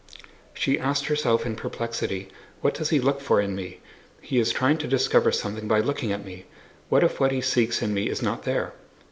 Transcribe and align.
She 0.55 0.79
asked 0.79 1.05
herself 1.05 1.45
in 1.45 1.55
perplexity: 1.55 2.29
"What 2.61 2.73
does 2.73 2.89
he 2.89 2.99
look 2.99 3.21
for 3.21 3.39
in 3.39 3.55
me? 3.55 3.81
He 4.19 4.39
is 4.39 4.51
trying 4.51 4.79
to 4.79 4.87
discover 4.87 5.31
something 5.31 5.67
by 5.67 5.79
looking 5.81 6.11
at 6.11 6.25
me! 6.25 6.45
What 6.89 7.03
if 7.03 7.19
what 7.19 7.31
he 7.31 7.39
seeks 7.41 7.83
in 7.83 7.93
me 7.93 8.09
is 8.09 8.19
not 8.23 8.41
there?" 8.41 8.73